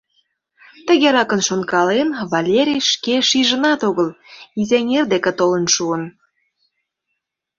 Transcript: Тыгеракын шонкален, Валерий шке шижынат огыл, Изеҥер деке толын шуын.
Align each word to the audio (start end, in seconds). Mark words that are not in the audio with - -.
Тыгеракын 0.85 1.41
шонкален, 1.47 2.09
Валерий 2.31 2.83
шке 2.91 3.15
шижынат 3.29 3.79
огыл, 3.89 4.09
Изеҥер 4.59 5.05
деке 5.13 5.31
толын 5.39 5.65
шуын. 5.75 6.03